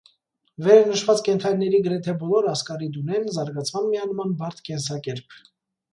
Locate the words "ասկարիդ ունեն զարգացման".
2.53-3.89